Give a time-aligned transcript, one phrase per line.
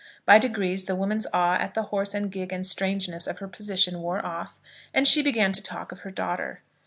[0.25, 3.99] By degrees the woman's awe at the horse and gig and strangeness of her position
[4.01, 4.59] wore off,
[4.95, 6.63] and she began to talk of her daughter.